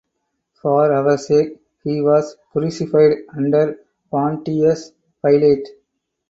For 0.59 0.91
our 0.91 1.15
sake 1.19 1.61
he 1.83 2.01
was 2.01 2.35
crucified 2.51 3.17
under 3.37 3.81
Pontius 4.09 4.93
Pilate; 5.23 5.67